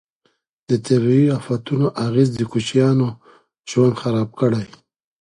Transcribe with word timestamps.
د 0.69 0.71
طبیعي 0.85 1.27
افتونو 1.39 1.87
اغیز 2.05 2.29
د 2.35 2.41
کوچیانو 2.51 3.07
ژوند 3.69 3.93
خراب 4.01 4.29
کړی. 4.39 4.65